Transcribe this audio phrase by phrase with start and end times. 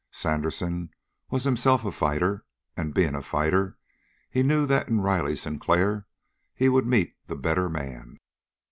[0.09, 0.89] Sandersen
[1.29, 2.43] was himself a fighter,
[2.75, 3.77] and, being a fighter,
[4.31, 6.07] he knew that in Riley Sinclair
[6.55, 8.17] he would meet the better man.